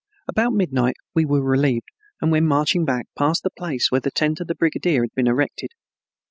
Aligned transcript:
About 0.27 0.53
midnight 0.53 0.95
we 1.13 1.25
were 1.25 1.43
relieved, 1.43 1.85
and 2.19 2.31
when 2.31 2.47
marching 2.47 2.85
back, 2.85 3.05
passed 3.15 3.43
the 3.43 3.51
place 3.51 3.91
where 3.91 4.01
the 4.01 4.09
tent 4.09 4.39
of 4.39 4.47
the 4.47 4.55
brigadier 4.55 5.03
had 5.03 5.13
been 5.13 5.27
erected. 5.27 5.73